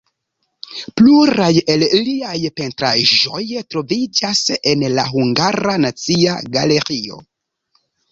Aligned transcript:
Pluraj 0.99 1.49
el 1.73 1.83
liaj 2.07 2.39
pentraĵoj 2.59 3.41
troviĝas 3.73 4.41
en 4.71 4.87
la 4.95 5.05
Hungara 5.11 5.75
Nacia 5.85 6.39
Galerio. 6.57 7.21